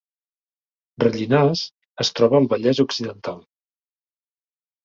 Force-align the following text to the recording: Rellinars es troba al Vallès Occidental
Rellinars 1.03 1.61
es 2.05 2.11
troba 2.21 2.39
al 2.39 2.49
Vallès 2.55 2.83
Occidental 2.87 3.39